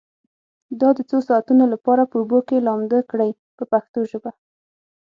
دا 0.79 0.89
د 0.97 0.99
څو 1.09 1.17
ساعتونو 1.27 1.63
لپاره 1.73 2.03
په 2.11 2.15
اوبو 2.21 2.39
کې 2.47 2.65
لامده 2.67 2.99
کړئ 3.11 3.29
په 3.57 3.63
پښتو 3.71 3.99
ژبه. 4.11 4.31